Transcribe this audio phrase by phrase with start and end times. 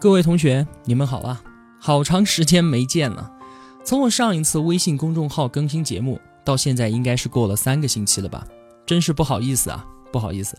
[0.00, 1.42] 各位同学，你们好啊！
[1.80, 3.32] 好长时间没见了。
[3.84, 8.46] 从我上一次微信公众号更新节目到现在，应该是过了三个星期了吧？
[8.86, 10.56] 真是不好意思啊，不好意思。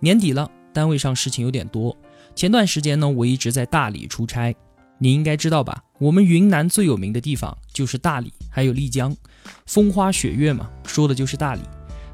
[0.00, 1.96] 年底了，单位上事情有点多。
[2.34, 4.52] 前段时间呢，我一直在大理出差。
[4.98, 5.84] 你应该知道吧？
[6.00, 9.16] 我们云南最有名的地方就是大理，还有丽江，
[9.64, 11.60] 风花雪月嘛，说的就是大理。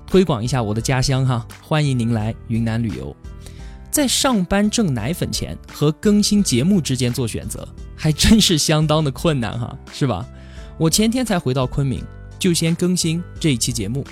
[0.07, 3.17] 推广一下我的家乡哈，欢迎您来云南旅游。
[3.99, 10.25] 在上班挣奶粉钱和更新节目之间做选择， 还真是相当的困难哈，是吧？
[10.79, 12.01] 我前天才回到昆明，
[12.39, 14.07] 就先更新这一期节目，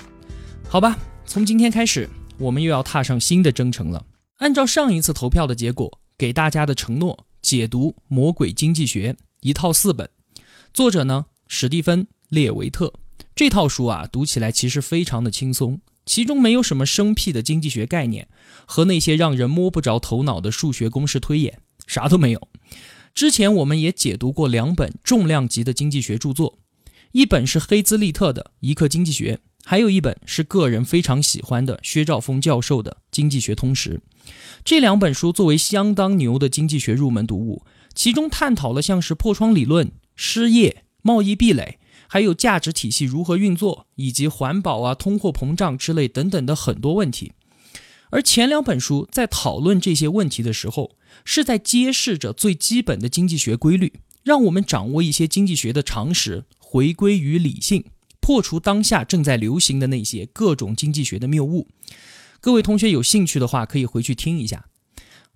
[0.67, 0.99] 好吧？
[1.25, 4.05] 从今天开始，我们又要踏上新的征程了。
[4.39, 10.09] 按照上一次投票的结果，给大家的承诺，解读《魔鬼经济学》一套四本，
[10.73, 12.91] 作者呢，史蒂芬·列维特。
[13.33, 15.79] 这套书啊，读起来其实非常的轻松。
[16.07, 18.27] 其中没有什么生僻的经济学概念
[18.65, 22.47] 和那些让人摸不着头脑的数学公式推演，啥都没有。
[23.13, 26.59] 之前我们也解读过两本重量级的经济学著作，
[27.11, 34.01] 一本是黑兹利特的《一课经济学》，还有一本是个人非常喜欢的薛兆丰教授的《经济学通识》。
[34.63, 41.76] 这两本书作为相当牛的经济学入门读物，其中探讨了像是破窗理论、失业、贸易壁垒。
[42.07, 47.33] 还有价值体系如何运作，以及环保啊、通货膨胀之类等等的很多问题。
[48.09, 57.83] 而前两本书在讨论这些问题的时候，是在揭示着最基本的经济学规律，让我们掌握一些经济学的常识，回归于理性，
[58.21, 61.67] 破除当下正在流行的那些各种经济学的谬误。
[62.39, 64.67] 各位同学有兴趣的话，可以回去听一下。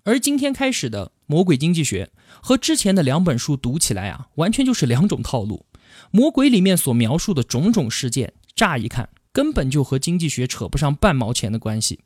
[0.04, 2.06] 而今天开始的《魔鬼经济学》
[2.40, 5.66] 和之前的两本书读起来啊，完全就是两种套路。
[6.10, 12.00] 魔鬼里面所描述的种种事件，乍一看根本就和经济学扯不上半毛钱的关系。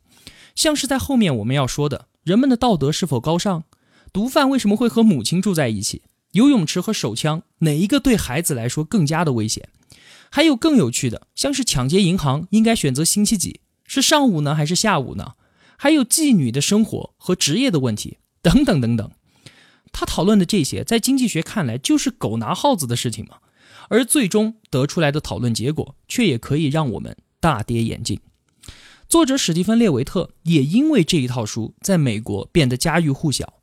[0.55, 3.63] 像是在后面我们要说的，人们的道德是否高尚？
[4.11, 6.01] 毒贩为什么会和母亲住在一起？
[6.31, 9.69] 游泳池和手枪哪一个对孩子来说更加的危险？
[10.29, 13.61] 还有更有趣的，像是抢劫银行应该选择星期几？
[13.85, 15.33] 是上午呢还是下午呢？
[15.77, 19.11] 还有妓女的生活和职业的问题等等等等。
[19.91, 23.37] 他讨论的这些，在经济学看来就是狗拿耗子的事情嘛。
[23.89, 28.19] 而最终得出来的讨论结果，却也可以让我们大跌眼镜。
[29.07, 33.53] 作者史蒂芬·列维特也因为这一套书，在美国变得家喻户晓。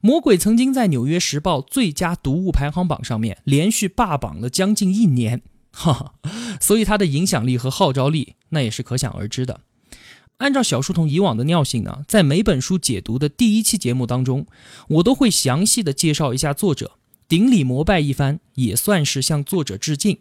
[0.00, 6.14] 魔鬼曾经在《纽约时报》最佳读物排行榜上面连续霸榜了将近一年，哈哈，
[6.60, 9.60] 所以它的影响力和号召力那也是可想而知的。
[10.38, 14.46] 按照小书童以往的尿性呢，在每本书解读的第一期节目当中，
[14.88, 16.98] 我都会详细的介绍一下作者。
[17.32, 20.18] 顶礼膜拜一番，也算是向作者致敬。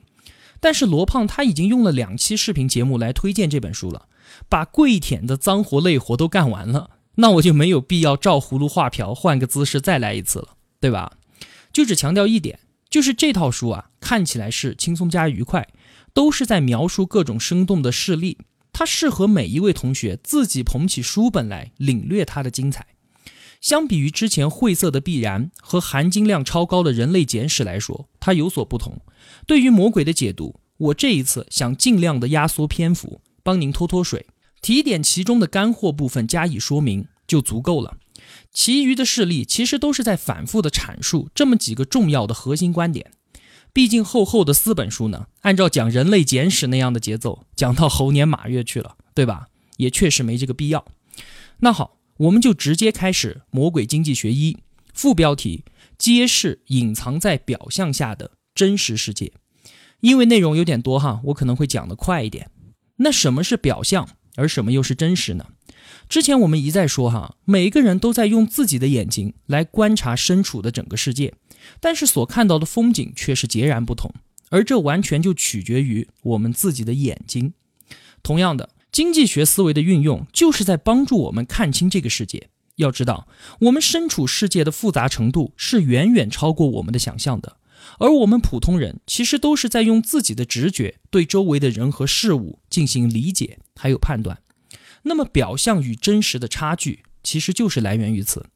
[0.61, 4.07] 但是罗胖他已经用了两期视频节目来推荐这本书了，
[4.47, 11.17] 把跪舔的脏活累活都干完了，那我就没有必要照葫芦画瓢，换个姿势再来一次了，对吧？
[11.73, 15.67] 就只强调一点，就是这套书啊，看起来是轻松加愉快，
[16.13, 18.37] 都是在描述各种生动的事例，
[18.71, 22.87] 它适合每一位同学自己捧起书本来领略它的精彩。
[23.61, 28.99] 相比于之前晦涩的必然和含金量超高的人类简史来说，它有所不同。
[29.45, 34.25] 对于魔鬼的解读，我这一次想尽量的压缩篇幅，帮您拖拖水，
[34.63, 37.97] 提点其中的干货部分加以说明就足够了。
[38.51, 43.11] 其余的事例其实都是在反复的阐述这么几个重要的核心观点。
[43.71, 49.47] 毕竟厚厚的四本书呢，按照讲人类简史那样的节奏，讲到猴年马月去了，对吧？
[49.77, 50.83] 也确实没这个必要。
[51.59, 52.00] 那好。
[52.21, 54.53] 我们就直接开始《魔鬼经济学一》，
[54.93, 55.63] 副标题：
[55.97, 59.31] 揭示隐藏在表象下的真实世界。
[60.01, 62.51] 因为内容有点多哈，我可能会讲得快一点。
[62.97, 65.47] 那什么是表象，而什么又是真实呢？
[66.07, 71.33] 之前我们一再说哈，每个人都在用自己的眼睛来观察身处的整个世界，
[71.79, 74.13] 但是所看到的风景却是截然不同，
[74.49, 77.53] 而这完全就取决于我们自己的眼睛。
[78.21, 78.69] 同样的。
[78.91, 82.49] 经济学思维的运用，就是在帮助我们看清这个世界。
[82.75, 83.27] 要知道，
[83.61, 87.57] 我们身处世界的复杂程度是远远超过我们的想象的，
[87.99, 94.39] 而我们普通人其实都是在用自己的直觉对周围的人和事物进行理解还有判断。
[95.03, 98.47] 那么，表象与真实的差距，其实就是来源于此。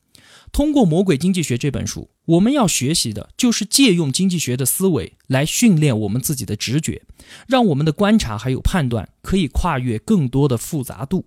[0.52, 7.04] 通过《魔鬼经济学》这本书，我们要学习的就是借用经济学的思维来训练我们自己的直觉，
[7.48, 11.26] 让我们的观察还有判断可以跨越更多的复杂度。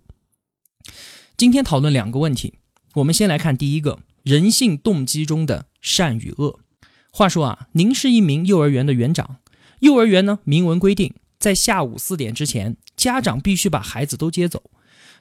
[1.36, 2.54] 今天讨论两个问题，
[2.94, 6.60] 我们先来看第一个：人性动机中的善与恶。
[7.12, 9.36] 话说啊，您是一名幼儿园的园长，
[9.80, 14.70] 幼儿园呢明文规定，在下午四点之前，家长必须把孩子都接走，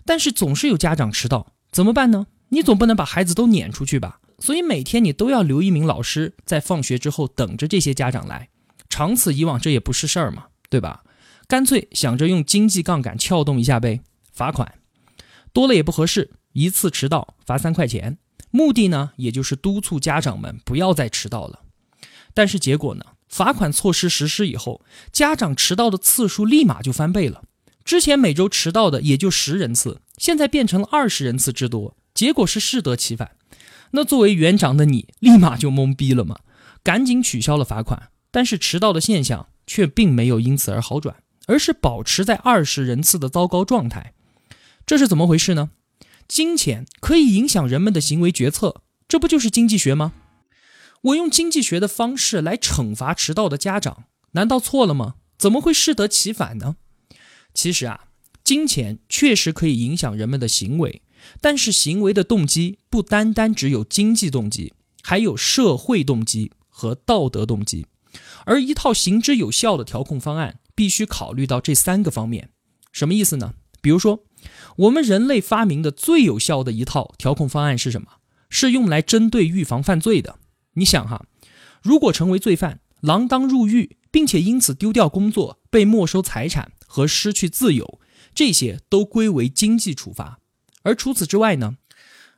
[0.06, 2.28] 但是总是有家长迟到，怎么办呢？
[2.50, 4.20] 你总不能把孩子都撵出去吧？
[4.40, 8.50] 所以每天你都要留一名老师在放学之后等着这些家长来，
[8.90, 11.04] 长此以往这也不是事儿嘛，对吧？
[11.48, 14.02] 干脆想着用经济杠杆撬动一下呗，
[14.32, 14.76] 罚款
[15.54, 18.18] 多了也不合适，一次迟到罚三块钱，
[18.52, 21.62] 目的呢也就是督促家长们不要再迟到了。
[22.34, 23.04] 但是结果呢？
[23.28, 27.44] 罚款措施实施以后，家长迟到的次数立马就翻倍了。
[27.84, 33.34] 之前每周迟到的也就十人次，现在变成了二十人次之多，结果是适得其反。
[33.92, 36.40] 那作为园长的你，立马就懵逼了嘛，
[36.81, 38.10] 赶紧取消了罚款。
[38.31, 44.16] 但是迟到的现象却并没有因此而好转，而是保持在二十人次的糟糕状态。
[44.88, 45.69] 这是怎么回事呢？
[46.28, 50.14] 金钱可以影响人们的行为决策，这不就是经济学吗？
[51.04, 55.18] 我用经济学的方式来惩罚迟到的家长，难道错了吗？
[55.38, 56.78] 怎么会适得其反呢？
[57.54, 58.06] 其实啊，
[58.44, 61.04] 金钱确实可以影响人们的行为，
[61.42, 67.86] 但是行为的动机不单单只有经济动机，还有社会动机和道德动机。
[68.46, 72.50] 而一套行之有效的调控方案，必须考虑到这三个方面。
[72.92, 73.54] 什么意思呢？
[73.81, 74.24] 比如说，
[74.78, 78.08] 我们人类发明的最有效的一套调控方案是什么？
[78.50, 80.40] 是用来针对预防犯罪的。
[80.74, 81.25] 你想哈，
[81.81, 88.00] 如果成为罪犯，锒铛入狱，并且因此丢掉工作、被没收财产和失去自由，
[88.34, 90.40] 这些都归为经济处罚。
[90.84, 91.78] 而除此之外呢，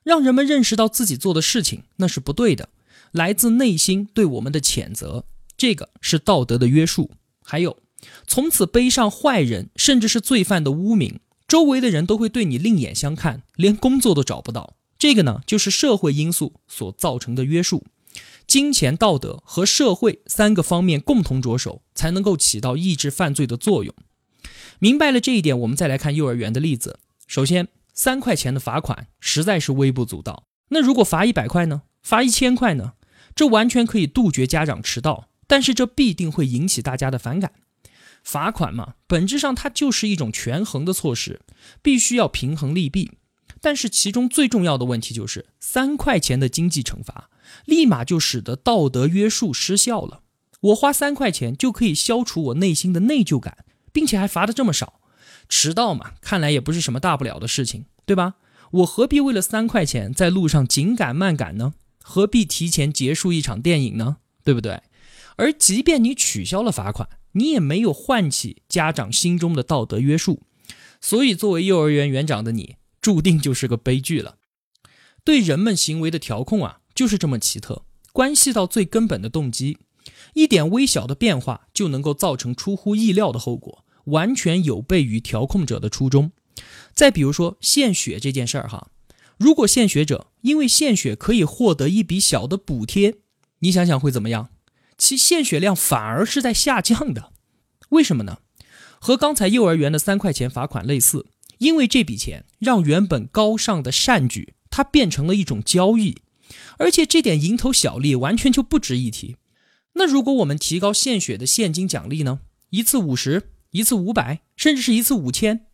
[0.03, 2.69] 让人们认识到自己做的事情那是不对的，
[3.11, 5.25] 来自内心对我们的谴责，
[5.57, 7.11] 这个是道德的约束。
[7.43, 7.77] 还有，
[8.27, 14.75] 从此背上坏人甚至是罪犯的污名，周围的人都会对你另眼相看，连工作都找不到。
[14.97, 17.85] 这个呢，就是社会因素所造成的约束。
[18.45, 23.93] 金钱、道德和社会三个方面共同着手，才能够起到抑制犯罪的作用。
[24.79, 26.99] 明白了这一点，我们再来看幼儿园的例子。
[27.27, 27.67] 首先，
[27.99, 30.45] 三块钱的罚款实在是微不足道。
[30.69, 31.81] 那如果罚一百块呢？
[32.01, 32.93] 罚一千块呢？
[33.35, 37.51] 这完全可以杜绝家长迟到，但是这必定会引起大家的反感。
[38.23, 41.41] 罚款嘛，本质上它就是一种权衡的措施，
[41.81, 43.17] 必须要平衡利弊。
[43.59, 47.29] 但是其中最重要的问题就是，三块钱的经济惩罚，
[47.65, 50.21] 立马就使得道德约束失效了。
[50.61, 55.01] 我花三块钱就可以消除我内心的内疚感，并且还罚的这么少。
[55.49, 58.35] 迟到嘛，看来也不是什么大不了的事情，对吧？
[58.71, 61.73] 我何必为了三块钱在路上紧赶慢赶呢？
[62.01, 64.17] 何必提前结束一场电影呢？
[64.43, 64.81] 对不对？
[65.35, 70.43] 而即便你取消了罚款，你也没有唤起家长心中的道德约束。
[71.01, 72.75] 所以，作为幼儿园园长的你。
[73.01, 74.35] 注定就是个悲剧了。
[75.23, 79.77] 对人们行为的调控啊，就是这么奇特，关系到最根本的动机。
[80.33, 86.31] 一点微小的变化就能够造成出乎意料的后果，完全有悖于调控者的初衷。
[86.93, 88.89] 再比如说献血这件事儿哈，
[89.37, 93.15] 如果献血者因为献血可以获得一笔小的补贴，
[93.59, 94.49] 你想想会怎么样？
[94.97, 97.31] 其献血量反而是在下降的。
[97.89, 98.39] 为什么呢？
[98.99, 101.27] 和刚才幼儿园的三块钱罚款类似。
[101.59, 106.19] 因为这笔钱让原本高尚的善举，它变成了一种交易，
[106.77, 109.35] 而且这点蝇头小利完全就不值一提。
[109.95, 112.39] 那如果我们提高献血的现金奖励呢？
[112.69, 115.65] 一次五十，一次五百，甚至是一次五千，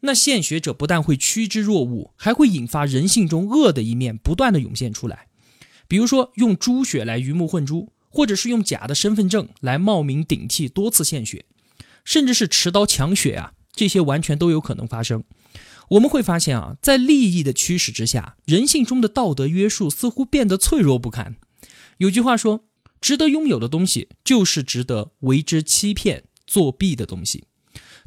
[0.00, 5.26] 那献血者不但会趋之若鹜，还会引发人性中恶的一面不断的涌现出来。
[5.86, 11.46] 比如说用猪血来鱼目混珠，或者是用假的身份证来冒名顶替多次献血，
[12.04, 13.52] 甚至是持刀抢血啊。
[13.72, 15.24] 这些完全都有可能发生。
[15.90, 21.36] 我们会发现啊，在利益的驱使之下，人性中的道德约束似乎变得脆弱不堪。
[21.96, 22.66] 有句话说
[23.00, 27.44] ：“值得拥有的东西，就是值得为之欺骗、作弊的东西。”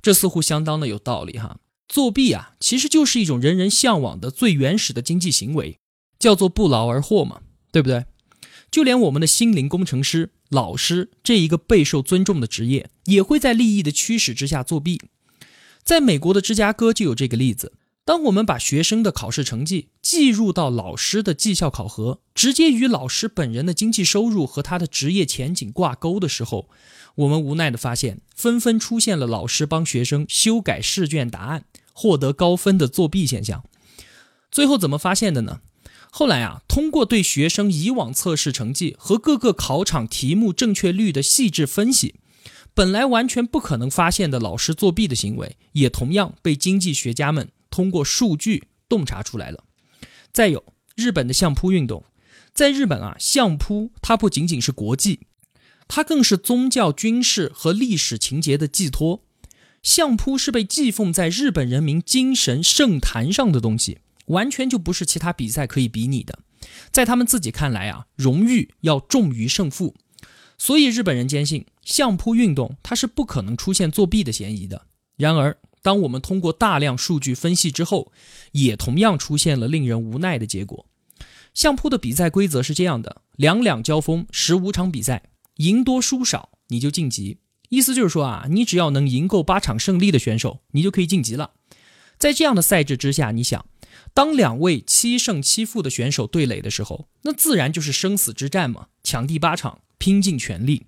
[0.04, 1.60] 这似乎相当的有道理哈。
[1.88, 5.78] 作弊啊，其实就是一种人人向往的最原始的经济行为，
[6.18, 8.06] 叫做不劳而获嘛，对不对？
[8.72, 15.02] 就连我们的心灵工程师、老师这一个备受尊重的职业，也会在利益的驱使之下作弊。
[15.84, 17.74] 在美国的芝加哥就有这个例子。
[18.04, 26.68] 当我们把学生的考试成绩计入到老师的绩效考核，直接与老师本人的经济收入和他的职业前景挂钩的时候，
[27.16, 33.64] 我们无奈地发现，纷纷出现了老师帮学生修改试卷答案、获得高分的作弊现象。
[34.52, 35.62] 最后怎么发现的呢？
[36.10, 42.16] 后来啊，通过对学生以往测试成绩和各个考场题目正确率的细致分析。
[42.74, 49.64] 本来完全不可能发现的老师作弊的行为，也同样被经济学家们通过数据洞察出来了。
[50.32, 50.64] 再有
[50.96, 52.06] 日本的相扑运动，
[52.54, 55.22] 在日本啊，相扑它不仅仅是国际，
[55.88, 59.24] 它更是宗教、军事和历史情节的寄托。
[59.82, 63.98] 相扑是被祭奉在日本人民精神圣坛上的东西，
[64.28, 66.38] 完全就不是其他比赛可以比拟的。
[66.92, 69.96] 在他们自己看来啊，荣誉要重于胜负，
[70.60, 74.86] 所以日本人坚信相扑运动它是不可能出现作弊的嫌疑的。
[75.18, 78.12] 然而，当我们通过大量数据分析之后，
[78.52, 80.86] 也同样出现了令人无奈的结果。
[81.54, 85.24] 相扑的比赛规则是这样的：两两交锋，十五场比赛，
[85.56, 87.40] 赢多输少你就晋级。
[87.70, 91.52] 意思就是说啊，你只要能赢够八场胜利的选手，你就可以晋级了。
[92.18, 93.66] 在这样的赛制之下，你想，
[94.14, 100.86] 当两位七胜七负的选手对垒的时候，那自然就是生死之战嘛，抢第八场，拼尽全力。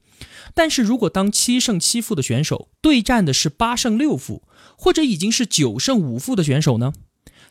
[0.54, 4.44] 但是如果当七胜七负的选手对战的是八胜六负，
[4.78, 6.94] 或者已经是九胜五负的选手呢？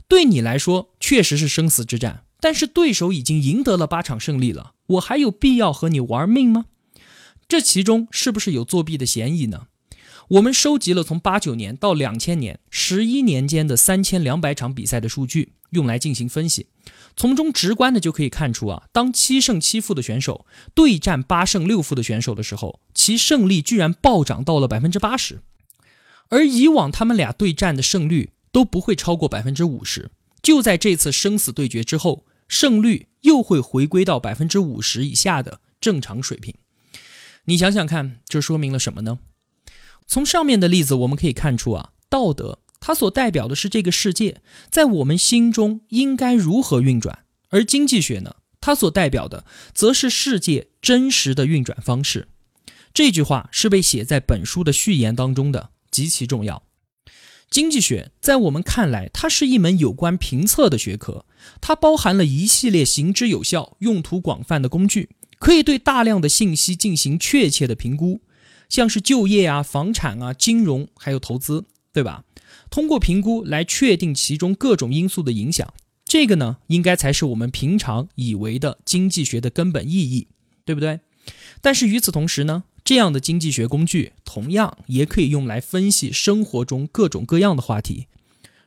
[0.09, 6.67] 对你来说确实是生死之战，但是对手已经赢得了八场胜利了，我还有必要和你玩命吗？
[7.49, 9.67] 这其中是不是有作弊的嫌疑呢？
[10.33, 16.69] 我们收集了从八九年到两千年十一年间的三千两百场比赛的数据，用来进行分析。
[17.15, 25.43] 从中直观的就可以看出啊，当七胜七负的选手对战八胜六负的选手的时候，其胜利居然暴涨到了百分之八十，
[26.31, 30.11] 而以往他们俩对战的胜率都不会超过百分之五十。
[30.41, 36.55] 就在这次生死对决之后，胜率又会回归到百分之五十以下的正常水平。
[37.45, 39.19] 你想想看，这说明了什么呢？
[40.13, 52.29] 从上面的例子我们可以看出啊，道德它所代表的是这个世界在我们心中应该如何运转，而经济学呢，它所代表的则是世界真实的运转方式。
[52.93, 56.63] 这句话是被写在本书的序言当中的，极其重要。
[57.49, 61.25] 经济学在我们看来，它是一门有关评测的学科，
[61.63, 65.09] 它包含了一系列行之有效、用途广泛的工具。
[65.39, 68.21] 可以对大量的信息进行确切的评估，
[68.73, 72.25] 像是就业啊、房产啊、金融还有投资，对吧？
[72.71, 75.75] 通过评估来确定其中各种因素的影响，
[76.07, 80.29] 这个呢，应该才是我们平常以为的经济学的根本意义，
[80.65, 81.01] 对不对？
[81.61, 88.07] 但是与此同时呢，这样的经济学工具同样也可以用来分析生活中各种各样的话题，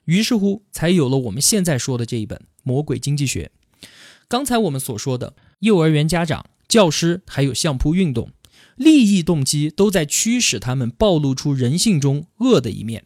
[0.04, 3.50] 于是乎才有了我们现在说的这一本《魔鬼经济学》。
[4.28, 6.46] 刚才我们所说的幼儿园家长。
[6.68, 8.32] 教师还有相扑运动，
[8.76, 13.06] 利益动机都在驱使他们暴露出人性中恶的一面。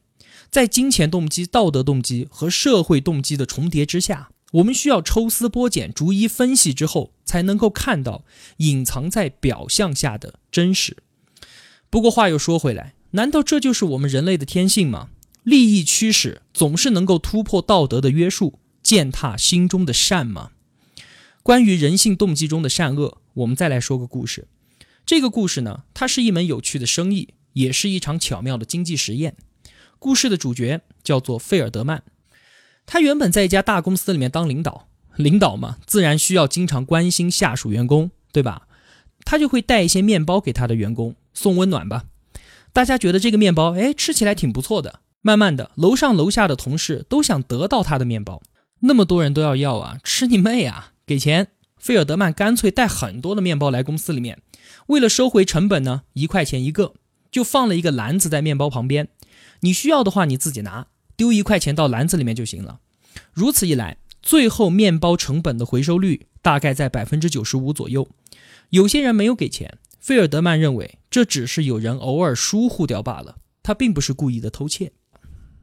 [0.50, 8.26] 在金钱动机、道德动机和社会动机的重叠之下，我们需要抽丝剥茧、逐一分析之后，才能够看到
[8.58, 10.98] 隐藏在表象下的真实。
[11.92, 15.10] 不过话又说回来，难道这就是我们人类的天性吗？
[15.44, 20.50] 利益驱使总是能够突破道德的约束，践踏心中的善吗？
[21.44, 23.20] 关于人性动机中的善恶。
[23.36, 24.48] 我们再来说个故事，
[25.10, 29.36] 这个故事呢，它是一门有趣的生意，也是一场巧妙的经济实验。
[29.98, 32.04] 故事的主角叫做费尔德曼，
[32.86, 38.68] 他原本在一家大公司里面当领导，领导嘛，自然需要经常关心下属员工，对吧？
[39.26, 42.04] 他就会带一些面包给他的员工送温暖吧。
[42.72, 45.00] 大家觉得这个面包，哎，吃起来挺不错的。
[45.24, 48.44] 慢慢的，楼上楼下的同事都想得到他的面包，
[48.82, 50.94] 那么多人都要要啊，吃你妹啊！
[51.08, 51.48] 给钱。
[51.80, 54.38] 费尔德曼干脆带很多的面包来公司里面，
[54.88, 56.94] 为了收回成本呢，一块钱一个，
[57.32, 59.10] 就放了一个篮子在面包旁边。
[59.62, 62.80] 你需要的话，你自己拿，丢一块钱到篮子里面就行了。
[63.34, 68.08] 如此一来，最后面包成本的回收率大概在百分之九十五左右。
[68.70, 74.92] 有些人没有给钱，费尔德曼认为这只是有人偶尔疏忽掉罢了，他并不是故意的偷窃。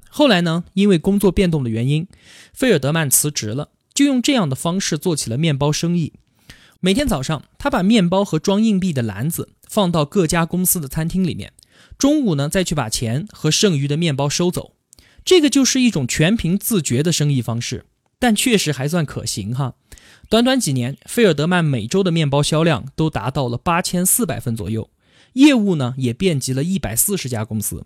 [0.09, 2.07] 后来呢，因为工作变动的原因，
[2.53, 3.71] 费尔德曼辞职了。
[3.95, 6.13] 就用这样的方式做起了面包生意。
[6.81, 11.53] 每天早上，他把面包和装硬币的篮子放到各家公司的餐厅里面，
[11.97, 14.75] 中午呢再去把钱和剩余的面包收走。
[15.25, 17.87] 这个就是一种全凭自觉的生意方式，
[18.19, 19.75] 但确实还算可行哈。
[20.29, 24.91] 短短几年，费尔德曼每周的面包销量都达到了八千四百份左右，
[25.33, 27.85] 业务呢也遍及了一百四十家公司。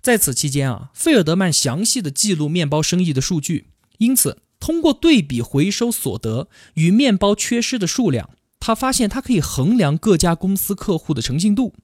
[0.00, 3.66] 在此期间啊，费尔德曼详细的记录面包生意的数据，
[3.98, 4.38] 因此。
[4.62, 11.74] 通过对比回收所得与面包缺失的数量，他发现他可以衡量各家公司客户的诚信度，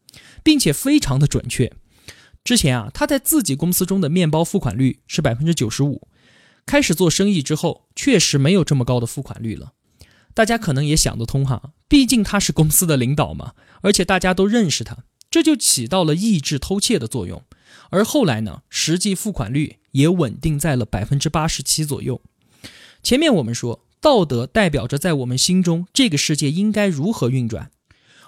[0.44, 1.72] 并且非常的准确。
[2.44, 6.06] 之前啊，他在自己公司中的面包付款率是百分之九十五，
[6.66, 9.72] 开始做生意之后，确实没有这么高的付款率了。
[10.32, 17.42] 大家可能也想得通哈，毕竟他是公司的领导嘛，而且大家都认识他，这就起到了抑制偷窃的作用。
[17.90, 22.22] 而后来呢，实际付款率也稳定在了百分之八十七左右。
[23.08, 27.70] 前面我们说，道德代表着在我们心中这个世界应该如何运转，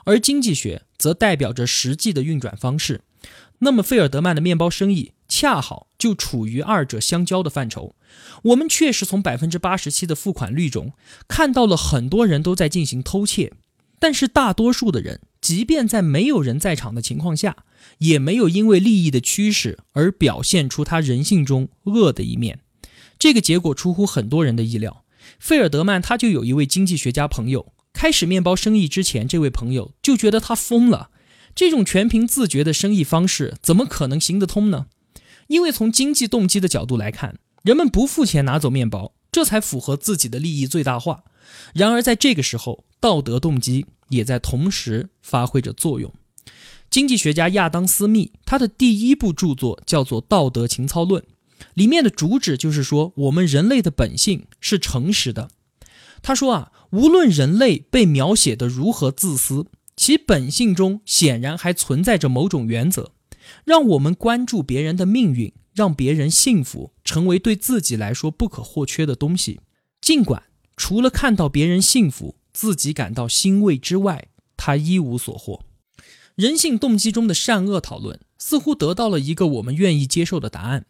[0.06, 3.02] 而经济学则代表着实际的运转方式。
[3.58, 7.94] 那么，费尔德曼的面包生意恰好就处于二者相交的范畴。
[8.44, 10.94] 我们确实从百分之八十七的付款率中
[11.28, 13.52] 看到了很多人都在进行偷窃，
[13.98, 17.64] 但是大多数的人，即便在没有人在场的情况下，
[17.98, 22.60] 也没有因为利益的驱使而表现出他人性中恶的一面。
[23.20, 25.04] 这个结果出乎很多人的意料。
[25.38, 31.10] 费尔德曼他就有一位经济学家朋友，开始面包生意之前，这位朋友就觉得他疯了。
[31.54, 34.86] 这种全凭自觉的生意方式怎么可能行得通呢？
[35.48, 41.24] 因为从经济动机的角度来看，人们不付钱拿走面包，这才符合自己的利益最大化。
[41.74, 46.10] 然而在这个时候，道德动机也在同时发挥着作用。
[46.88, 51.22] 经济学家亚当·斯密他的第一部著作叫做《道德情操论》，
[51.74, 55.50] 里面的主旨就是说，我们人类的本性是诚实的。
[56.22, 59.66] 他说啊，无论人类被描写的如何自私。
[59.96, 63.12] 其本性中显然还存在着某种原则，
[63.64, 69.60] 让我们关注别人的命运，让别人幸福，成为对自己来说不可或缺的东西。
[70.00, 75.64] 尽管除了看到别人幸福，自己感到欣慰之外，他一无所获。
[76.34, 80.86] 人性动机中的善恶讨论似乎得到了一个我们愿意接受的答案。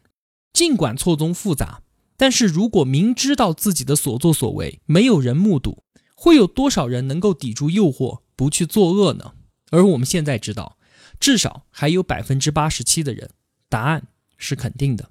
[0.53, 1.81] 尽管错综复杂，
[2.17, 5.83] 但是如果明知道自己的所作所为没有人目睹，
[6.15, 8.21] 会有多少人能够抵住诱惑？
[8.35, 9.33] 不去作恶呢？
[9.69, 10.77] 而我们现在知道，
[11.19, 13.31] 至少还有百分之八十七的人，
[13.69, 15.09] 答案是肯定的。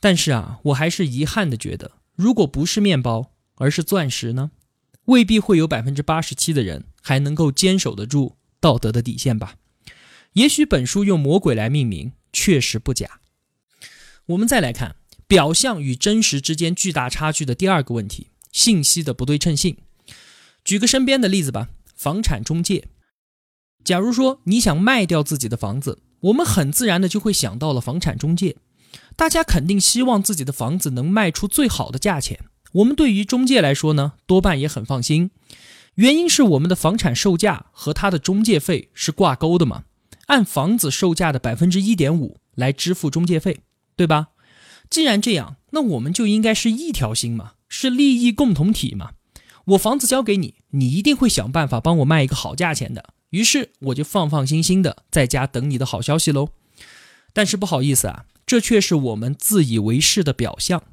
[0.00, 4.52] 但是啊，我还是遗憾的觉得，如果不是面包，而是钻石呢，
[5.06, 9.56] 未必会有百分之八十七的人还能够坚守得住道德的底线吧。
[10.34, 13.20] 也许本书用魔鬼来命名，确实不假。
[14.26, 19.76] 我们再来看表象与真实之间巨大差距的第二个问题：信息的不对称性。
[20.64, 21.68] 举个身边的例子吧。
[21.94, 22.88] 房产中介，
[23.82, 28.56] 假如说你想卖掉自己的房子，我们很自然的就会想到了房产中介。
[29.16, 32.38] 大家肯定希望自己的房子能卖出最好的价钱。
[32.72, 35.30] 我们对于中介来说呢，多半也很放心。
[35.94, 39.84] 原因是我们的房产售价和它的中介费是挂钩的嘛，
[40.26, 43.60] 按房子售价的百分之一点五来支付中介费，
[43.96, 44.28] 对吧？
[44.88, 49.12] 既然这样，那我们就应该是一条心嘛，是利益共同体嘛。
[49.64, 53.14] 我房子交给你，你一定会想办法帮我卖一个好价钱的。
[53.30, 56.50] 于是我就放放心心的在家等你的好消息喽。
[57.32, 60.84] 但是不好意思啊，这却是我们自以为是的表象。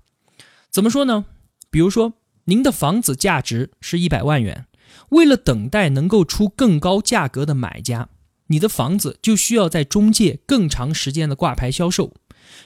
[0.71, 1.25] 怎么说呢？
[1.69, 2.13] 比如说，
[2.45, 4.65] 您的房子价值是一百万元，
[5.09, 8.09] 为了等待能够出更高价格的买家，
[8.47, 12.15] 你的房子就需要在中介更长时间的挂牌销售，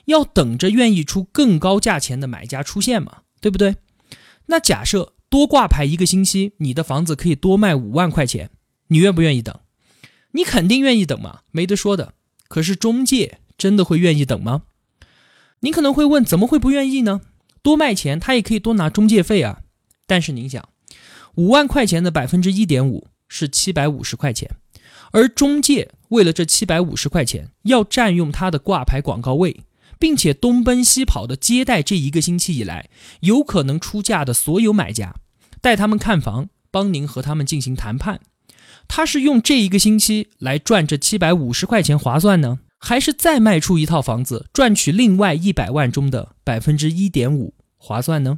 [0.05, 3.75] 要等着愿意出更高价钱的买家出现嘛，对不对？
[4.47, 5.13] 那假设。
[5.29, 8.49] 多挂牌一个星期，你的房子可以多卖五万块钱，
[8.87, 9.59] 你愿不愿意等？
[10.31, 12.13] 你肯定愿意等嘛，没得说的。
[12.47, 14.61] 可是中介真的会愿意等吗？
[15.59, 17.19] 您可能会问，怎么会不愿意呢？
[17.61, 19.63] 多卖钱，他也可以多拿中介费啊。
[20.05, 20.69] 但是您想，
[21.35, 24.49] 五万块钱的百分之一点五是七百五十块钱，
[25.11, 29.61] 而中介为了这七百五十块钱，要占用他的挂牌广告位。
[29.99, 32.87] 并且东奔西跑的接待这一个星期以来
[33.21, 35.15] 有可能出价的所有买家，
[35.59, 38.21] 带他们看房，帮您和他们进行谈判。
[38.87, 48.37] 他是用这一个星期来赚这七百五十块钱划算呢，还是再卖出一套房子赚取另外一百万中的百分之一点五划算呢？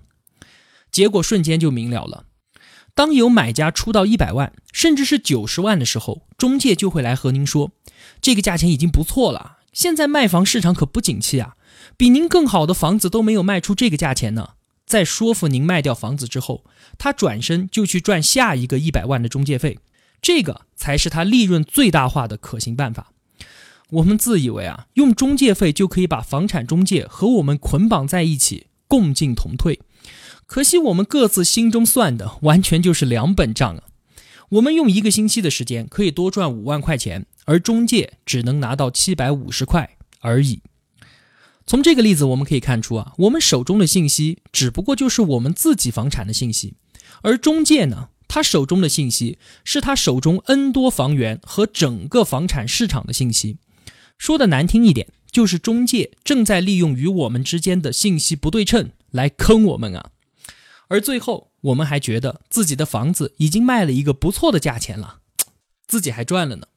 [0.90, 2.28] 结果瞬间就明了了。
[3.00, 7.72] 当有买家出到一百万，甚至是九十万的时候，中介就会来和您说，
[8.20, 9.60] 这个价钱已经不错了。
[9.72, 11.56] 现在卖房市场可不景气啊，
[11.96, 14.50] 比您更好的房子都没有卖出这个价钱呢。
[14.86, 16.66] 在说服您卖掉房子之后，
[16.98, 19.80] 他转身就去赚下一个一百万的中介费，
[20.22, 23.14] 这个才是他利润最大化的可行办法。
[23.92, 29.80] 我们自以为啊，用中介费就可以把房产中介和我们捆绑在一起，共进同退。
[30.50, 33.84] 可惜我们各自心中算的完全就是两本账啊。
[34.50, 37.28] 我们用一个星期的时间可以多赚五万块钱。
[37.50, 40.62] 而中介只能拿到七百五十块而已。
[41.66, 46.76] 从这个例子我们可以看出啊，我们手中的信息只不过就是我们自己房产的信息，
[47.24, 53.58] 而中介呢，他手中的信息是他手中 N 多房源和整个房产市场的信息。
[54.20, 60.12] 说的难听一点，就是中介正在利用与我们之间的信息不对称来坑我们啊。
[60.90, 65.20] 而最后，我们还觉得自己的房子已经卖了一个不错的价钱了，
[65.88, 66.68] 自己还赚了呢。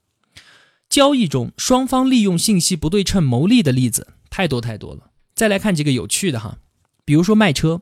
[0.88, 5.11] 交易中双方利用信息不对称牟利的例子太多太多了。
[5.35, 6.59] 再来看几个有趣的哈，
[7.05, 7.81] 比如说卖车，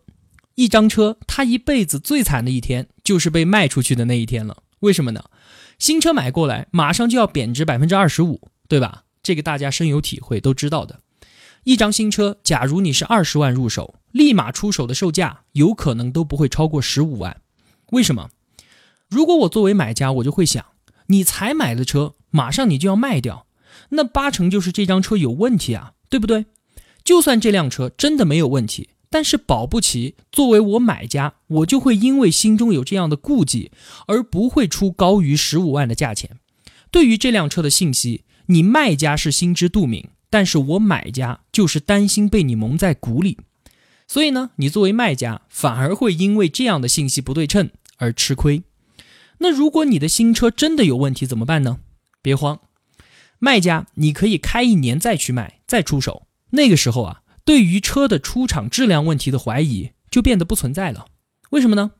[0.54, 4.62] 一张车他一辈子最惨的一天就是被卖出去的那一天了。
[4.80, 5.24] 为什么呢？
[5.78, 9.04] 新车买过来马上就要贬值百分之二十五，对吧？
[9.22, 11.00] 这个大家深有体会，都知道的。
[11.64, 17.40] 一张新车，假如你是二十万入手，立马出手的售价有可能都不会超过十五万。
[17.92, 18.30] 为什么？
[19.08, 20.64] 如果我作为买家，我就会想，
[21.06, 23.46] 你才买的车，马上你就要卖掉，
[23.90, 26.46] 那八成就是这张车有问题啊，对不对？
[27.02, 33.72] 就算这辆车真的没有问题，但是保不齐作为我买家，我就会因为心中有这样的顾忌，
[34.06, 36.38] 而不会出高于十五万的价钱。
[36.90, 40.10] 对于这辆车的信息，你卖家是心知肚明。
[40.32, 43.36] 但是我买家就是担心被你蒙在鼓里，
[44.10, 48.64] 所以呢，你作为卖家反而会因为这样的信息不对称而吃亏。
[49.38, 51.78] 那如果你的新车真的有问题怎么办呢？
[52.20, 52.58] 别慌，
[53.38, 56.26] 卖家你可以开一年再去卖，再出手。
[56.50, 61.06] 那个时候啊，对于车的出厂质量问题的怀疑就变得不存在了。
[61.50, 61.92] 为什么呢？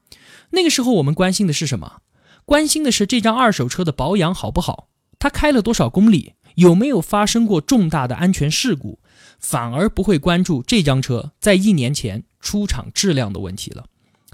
[0.51, 1.99] 那个时候我们关心的是什么？
[2.45, 4.89] 关心的是这张二手车的保养好不好，
[5.21, 6.33] 它开了多少公里。
[6.57, 8.99] 有没有发生过重大的安全事故，
[9.41, 13.87] 反而不会关注这张车在一年前出厂质量的问题了。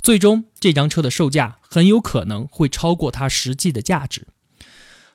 [0.03, 4.29] 最终，这张车的售价很有可能会超过它实际的价值。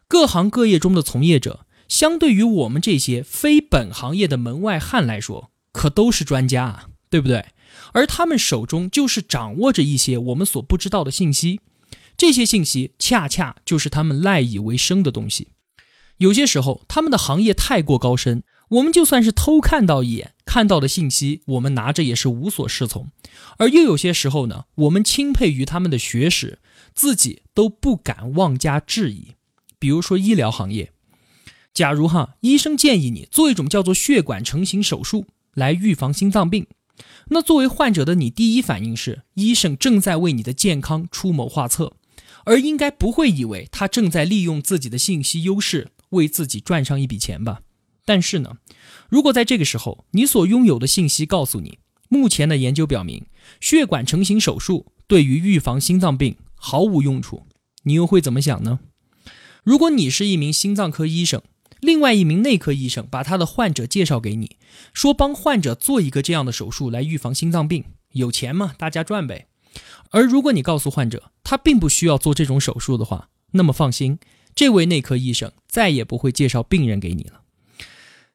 [0.08, 7.46] 各行各业中的从业者，相对于我们这些非本行业的门外汉来说，可都是专家啊，对不对？
[7.94, 11.62] 而他们手中就是掌握着一些我们所不知道的信息，
[12.18, 15.50] 这些信息恰恰就是他们赖以为生的东西。
[16.18, 23.12] 有些时候，他们的行业太过高深，我们就算是偷看到一眼，看到的信息，我们拿着也是无所适从。
[23.58, 26.60] 而又有些时候呢，我们钦佩于他们的学识，
[26.94, 29.36] 自己都不敢妄加质疑。
[29.78, 30.92] 比如说医疗行业，
[31.74, 36.68] 假如哈医生建议你做一种叫做血管成型手术来预防心脏病，
[37.30, 41.94] 那作为患者的你，第一反应是医生正在为你的健康出谋划策，
[42.46, 45.90] 而应该不会以为他正在利用自己的信息优势。
[46.12, 47.62] 为自己赚上一笔钱吧，
[48.06, 48.58] 但是呢，
[49.10, 53.26] 如果在这个时候你所拥有的信息告诉你，目前的研究表明，
[53.60, 57.44] 血管成型手术对于预防心脏病毫无用处，
[57.84, 58.80] 你又会怎么想呢？
[59.64, 61.42] 如果你是一名心脏科医生，
[61.80, 64.58] 另外一名内科医生把他的患者介绍给你，
[64.94, 69.48] 说帮患者做一个这样的手术来预防心脏病，有钱嘛，大家赚呗。
[70.10, 74.20] 而如果你告诉患者他并不需要做这种手术的话，那么放心。
[74.54, 77.41] 这位内科医生再也不会介绍病人给你了。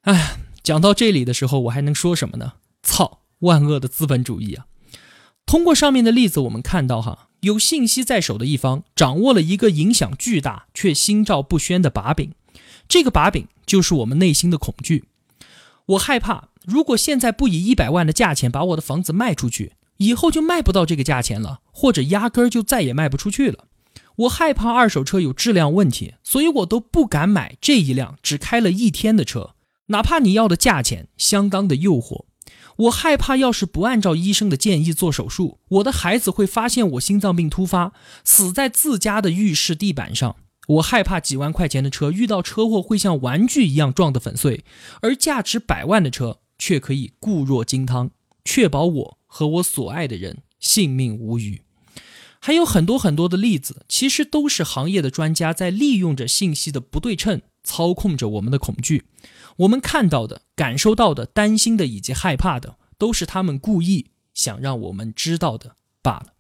[0.07, 2.53] 哎，讲到这里的时候，我还能说什么呢？
[2.81, 4.67] 操，万恶的资本主义啊！
[5.45, 12.31] 通过上面的例子，我们看到哈，有信息在手的一方掌握了一个影响巨大却心照不宣的把柄，
[12.87, 15.07] 这个把柄就是我们内心的恐惧。
[15.87, 23.65] 我害怕，如果现在不以一百万的价钱把我的房子卖出去，以后就卖不到这个价钱了，或者压根儿就再也卖不出去了。
[24.15, 29.56] 我害怕二手车有质量问题，所以我都不敢买这一辆只开了一天的车，
[29.87, 32.25] 哪怕你要的价钱相当的诱惑。
[32.77, 40.37] 我害怕要是不按照医生的建议做手术，我的孩子会发现我心脏病突发，死在自家的浴室地板上。
[40.69, 44.65] 我害怕几万块钱的车遇到车祸会像玩具一样撞得粉碎，
[45.01, 48.11] 而价值百万的车却可以固若金汤，
[48.45, 51.63] 确保我和我所爱的人性命无虞。
[52.41, 59.05] 还有很多很多的例子，其实都是行业的专家在利用着信息的不对称，操控着我们的恐惧。
[59.57, 66.35] 我们看到的、感受到的、担心的以及害怕的，都是他们故意想让我们知道的罢了。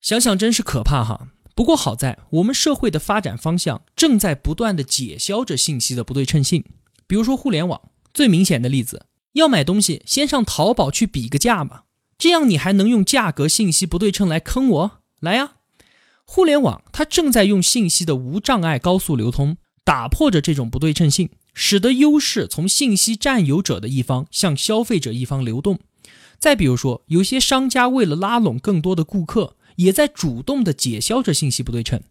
[0.00, 1.28] 想想真是可怕哈。
[1.54, 6.64] 不过好在我们社会的发展方向正在不断的解消着信息的不对称性。
[7.06, 11.82] 比如说互联网，最明显的例子，要买东西先上淘宝去比个价嘛。
[12.16, 15.00] 这样你还能用价格信息不对称来坑我？
[15.20, 15.54] 来呀！
[16.24, 19.56] 互联网它正在用信息的无障碍高速流通，
[19.88, 25.78] 打破着这种不对称性，使得优势从信息占有者的一方向消费者一方流动。
[26.38, 32.02] 再比如说，有些商家为了拉拢更多的顾客，也在主动的解消着信息不对称。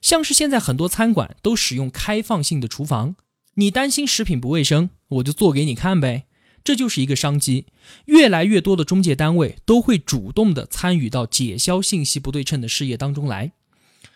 [0.00, 3.14] 像是现在很多餐馆都使用开放性的厨房，
[3.56, 6.24] 你担心食品不卫生，我就做给你看呗。
[6.64, 7.66] 这就是一个商机，
[8.06, 13.52] 越来越多的中介单位都会主动的参与到解消信息不对称的事业当中来。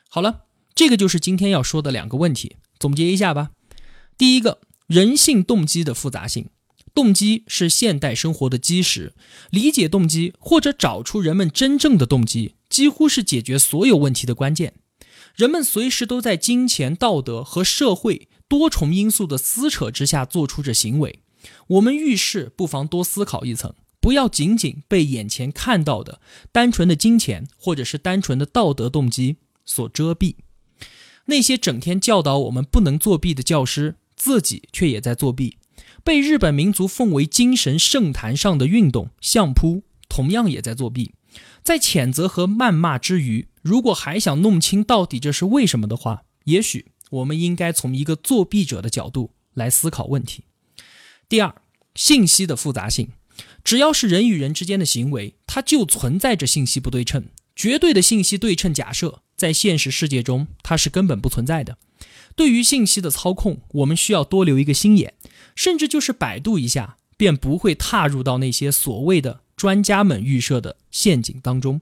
[0.09, 0.44] 好了，
[0.75, 3.53] 这个就是今天要说的两个问题，总结一下吧。
[4.18, 6.49] 第一个，人性动机的复杂性，
[6.92, 9.14] 动机是现代生活的基石，
[9.51, 14.75] 理解动机或者找出人们真正的动机，几乎是解决所有问题的关键。
[15.37, 21.21] 人们随时都在金钱、道德和社会多重因素的撕扯之下做出着行为。
[21.68, 30.35] 我们遇事不妨多思考一层，不要仅仅被眼前看到的单纯的金钱或者是单纯的道德动机所遮蔽。
[31.26, 35.56] 那些整天教导我们不能作弊的教师，自己却也在作弊；
[36.02, 41.12] 被日本民族奉为精神圣坛上的运动相扑，同样也在作弊。
[41.62, 50.42] 在谴责和谩骂之余，如果还想弄清到底这是为什么的话，也许我们应该从一个作弊者的角度来思考问题。
[51.28, 51.54] 第二，
[51.94, 53.11] 信息的复杂性，
[53.62, 57.26] 只要是人与人之间的行为，它就存在着信息不对称。
[57.54, 61.79] 绝对的信息对称假设在现实世界中它是根本不存在的。
[62.35, 65.14] 对于信息的操控，我们需要多留一个心眼，
[65.55, 71.81] 甚至就是百度一下，便不会踏入到那些所谓的专家们预设的陷阱当中。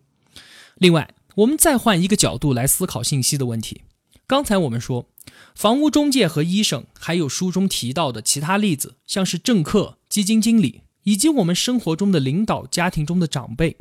[0.76, 3.82] 另外，我们再换一个角度来思考信息的问题。
[4.26, 5.08] 刚才我们说，
[5.54, 13.76] 房屋中介和医生，还有书中提到的其他例子，像是政客、基金经理，以及我们生活中的领导、家庭中的长辈。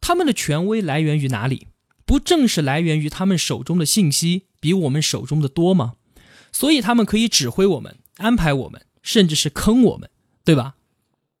[0.00, 1.68] 他们的权威来源于哪里？
[2.04, 5.94] 不正是来源于他们手中的信息比我们手中的多吗？
[6.52, 10.10] 所以他们可以指挥我们、安排我们，甚至是坑我们，
[10.44, 10.74] 对吧？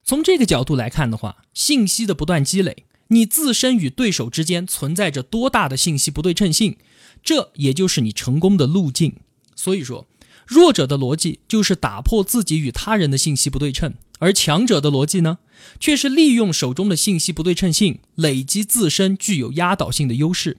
[0.02, 6.76] 从这个角度来看的话，信息的不断积累，你自身与对手之间存在着多大的信息不对称性，
[7.22, 9.16] 这也就是你成功的路径。
[9.54, 10.06] 所以说，
[10.46, 13.94] 弱者的逻辑就是打破自己与他人的信息不对称。
[14.18, 15.38] 而强者的逻辑呢，
[15.78, 20.56] 却是利用手中的信息不对称性，累积自身具有压倒性的优势。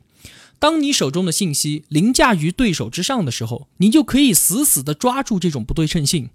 [0.58, 6.30] 当你手中的信息凌驾于对手之上的时候，你就可以死死地抓住这种不对称性，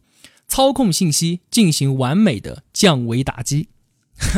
[0.46, 3.68] 操控信息进行完美的降维打击。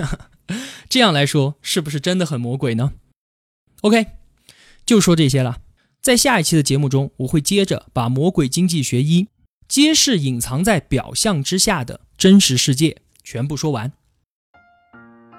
[0.88, 2.92] 这样来说，是不是真的很魔鬼呢
[3.82, 4.06] ？OK，
[4.86, 5.58] 就说这些了。
[6.00, 9.24] 在下一期的节目中，我会接着把《魔鬼经济学一》。
[9.68, 13.90] 揭示隐藏在表象之下的真实世界，全部说完。